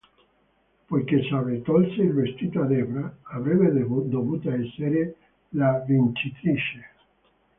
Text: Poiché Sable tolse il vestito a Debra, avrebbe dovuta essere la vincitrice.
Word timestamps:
Poiché 0.87 1.21
Sable 1.29 1.61
tolse 1.61 2.01
il 2.01 2.11
vestito 2.11 2.61
a 2.61 2.65
Debra, 2.65 3.17
avrebbe 3.21 3.71
dovuta 4.09 4.51
essere 4.51 5.15
la 5.49 5.77
vincitrice. 5.85 6.89